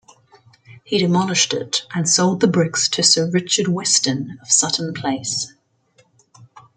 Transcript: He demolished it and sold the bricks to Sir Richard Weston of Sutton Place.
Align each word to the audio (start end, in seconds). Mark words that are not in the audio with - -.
He 0.83 0.97
demolished 0.97 1.53
it 1.53 1.83
and 1.93 2.09
sold 2.09 2.39
the 2.39 2.47
bricks 2.47 2.89
to 2.89 3.03
Sir 3.03 3.29
Richard 3.29 3.67
Weston 3.67 4.39
of 4.41 4.51
Sutton 4.51 4.95
Place. 4.95 5.53